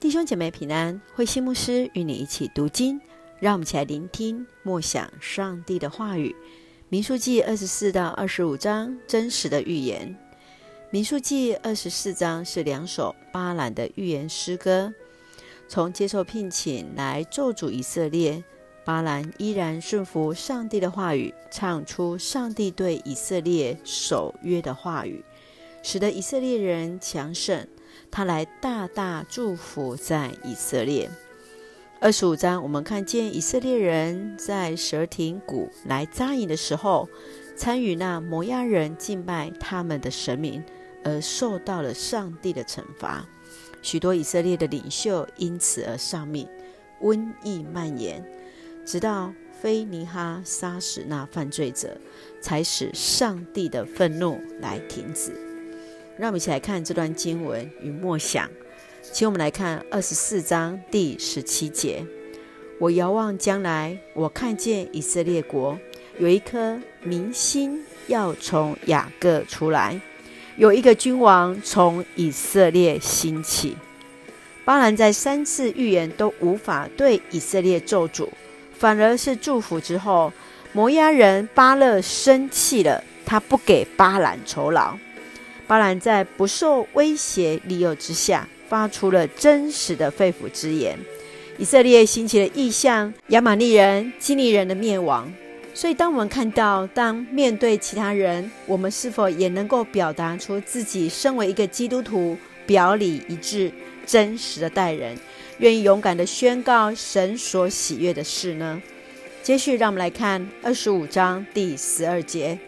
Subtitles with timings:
[0.00, 3.00] 弟兄姐妹平安，慧馨牧师与你一起读经，
[3.40, 6.36] 让我们一起来聆听默想上帝的话语。
[6.88, 10.16] 民数记二十四到二十五章真实的预言。
[10.90, 14.94] 民数记二十四章是两首巴兰的预言诗歌，
[15.66, 18.44] 从接受聘请来咒诅以色列，
[18.84, 25.24] 巴兰依然顺服上帝的话语，唱出上帝对以色列守约的话语，
[25.82, 27.66] 使得以色列人强盛。
[28.10, 31.10] 他来大大祝福在以色列。
[32.00, 37.08] 二十五章，我们看见以色列人在蛇廷谷来扎营的时候，
[37.56, 40.62] 参与那摩押人敬拜他们的神明，
[41.02, 43.26] 而受到了上帝的惩罚。
[43.82, 46.48] 许多以色列的领袖因此而丧命，
[47.00, 48.24] 瘟疫蔓延，
[48.86, 51.96] 直到非尼哈杀死那犯罪者，
[52.40, 55.47] 才使上帝的愤怒来停止。
[56.18, 58.50] 让我们一起来看这段经文与默想，
[59.00, 62.04] 请我们来看二十四章第十七节。
[62.80, 65.78] 我遥望将来，我看见以色列国
[66.18, 70.00] 有一颗明星要从雅各出来，
[70.56, 73.76] 有一个君王从以色列兴起。
[74.64, 78.28] 巴兰在三次预言都无法对以色列咒诅，
[78.76, 80.32] 反而是祝福之后，
[80.72, 84.98] 摩押人巴勒生气了，他不给巴兰酬劳。
[85.68, 90.98] 巴兰在不受威胁利诱之下，发出了真实的肺腑之言。
[91.58, 95.30] 以色列兴起了异象，亚玛力人、基尼人的灭亡。
[95.74, 103.70] 所以，当我们看到，当面对其他人，我们是否也能够表达出自己身为一个基督徒，表里一致、
[104.06, 105.16] 真实的待人，
[105.58, 108.80] 愿意勇敢地宣告神所喜悦的事呢？
[109.42, 112.58] 接续，让我们来看二十五章第十二节。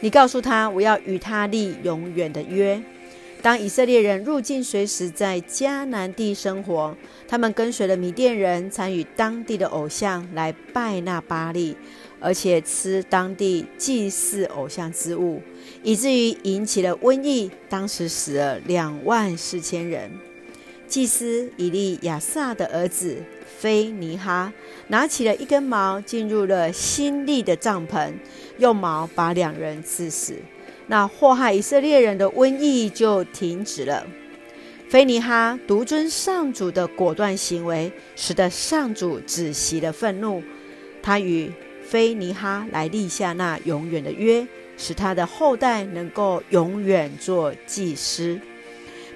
[0.00, 2.80] 你告诉他，我要与他立永远的约。
[3.42, 6.96] 当以色列人入境随时在迦南地生活，
[7.28, 11.76] 他们跟随了米甸人，参与当地的偶像来拜那巴力，
[12.18, 15.40] 而且吃当地祭祀偶像之物，
[15.82, 20.10] 以至于引起了瘟疫，当时死了两万四千人。
[20.88, 23.16] 祭司以利亚撒的儿子
[23.58, 24.52] 非尼哈
[24.88, 28.12] 拿起了一根矛，进入了新立的帐篷，
[28.58, 30.36] 用矛把两人刺死。
[30.86, 34.06] 那祸害以色列人的瘟疫就停止了。
[34.88, 40.40] 非尼哈独尊上主的果断行为，使得上主止息了愤怒。
[41.02, 41.50] 他与
[41.82, 44.46] 非尼哈来立下那永远的约，
[44.76, 48.38] 使他的后代能够永远做祭司。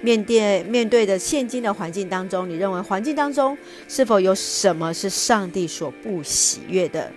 [0.02, 3.56] 面对面对的现今的环境当中，你认为环境当中
[3.88, 7.10] 是否有什么是上帝所不喜悦的？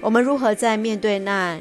[0.00, 1.60] 我们如何在面对那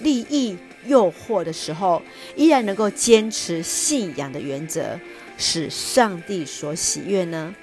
[0.00, 0.56] 利益
[0.86, 2.00] 诱惑的时候，
[2.36, 4.98] 依然能够坚持信仰的原则，
[5.36, 7.54] 使上帝所喜悦呢？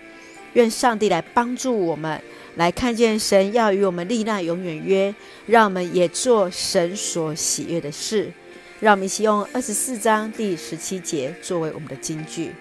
[0.53, 2.19] 愿上帝来帮助我们，
[2.56, 5.13] 来看见神要与我们立那永远约，
[5.46, 8.31] 让我们也做神所喜悦的事。
[8.79, 12.51] 让我们一起用二十四章第十七节作为我们的金句：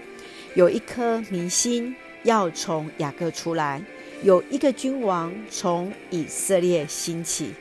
[0.54, 3.82] 有一颗明星要从雅各出来，
[4.22, 7.52] 有一个君王从以色列兴起。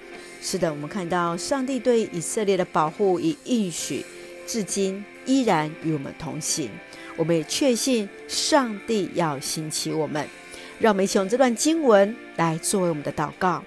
[0.41, 4.05] 是的，我们看到上帝对以色列的保护与应许，
[4.47, 6.69] 至今依然与我们同行。
[7.17, 10.25] 我们也确信上帝要兴起我们。
[10.79, 13.61] 让我们一起用这段经文来作为我们的祷告。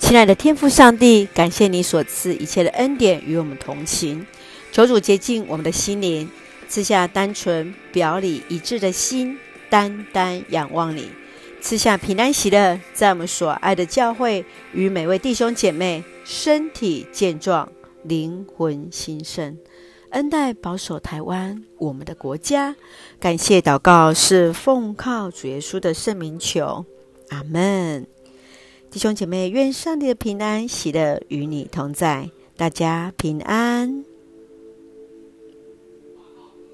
[0.00, 4.26] 亲爱的天父上帝，感谢你所赐一切的恩典与我们同行。
[4.72, 6.28] 求主洁净我们的心灵，
[6.68, 9.38] 赐下单纯、表里一致的心，
[9.68, 11.10] 单单仰望你。
[11.60, 17.70] 赐下平安喜乐，在我们所爱的教会与每位弟兄姐妹身体健壮、
[18.02, 19.58] 灵魂兴盛，
[20.10, 22.74] 恩待保守台湾我们的国家。
[23.20, 26.84] 感谢祷告是奉靠主耶稣的圣名求，
[27.28, 28.19] 阿门。
[28.90, 33.69] 弟兄姐妹，愿上帝的平安喜乐与你同在，大家平安。